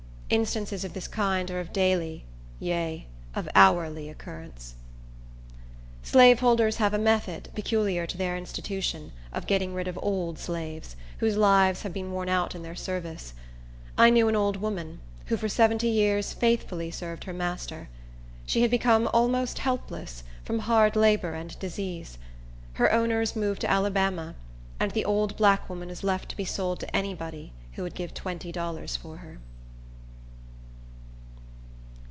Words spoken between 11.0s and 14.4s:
whose lives have been worn out in their service. I knew an